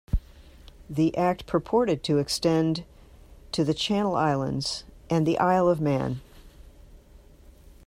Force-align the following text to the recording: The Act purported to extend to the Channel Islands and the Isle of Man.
The 0.89 1.15
Act 1.15 1.45
purported 1.45 2.03
to 2.05 2.17
extend 2.17 2.85
to 3.51 3.63
the 3.63 3.75
Channel 3.75 4.15
Islands 4.15 4.83
and 5.11 5.27
the 5.27 5.37
Isle 5.37 5.67
of 5.69 5.79
Man. 5.79 6.21